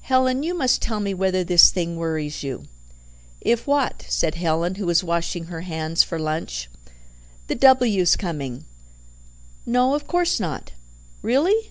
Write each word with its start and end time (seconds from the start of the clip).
"Helen, 0.00 0.42
you 0.42 0.52
must 0.52 0.82
tell 0.82 0.98
me 0.98 1.14
whether 1.14 1.44
this 1.44 1.70
thing 1.70 1.94
worries 1.96 2.42
you." 2.42 2.64
"If 3.40 3.68
what?" 3.68 4.04
said 4.08 4.34
Helen, 4.34 4.74
who 4.74 4.86
was 4.86 5.04
washing 5.04 5.44
her 5.44 5.60
hands 5.60 6.02
for 6.02 6.18
lunch. 6.18 6.68
"The 7.46 7.54
W.'s 7.54 8.16
coming." 8.16 8.64
"No, 9.64 9.94
of 9.94 10.08
course 10.08 10.40
not." 10.40 10.72
"Really?" 11.22 11.70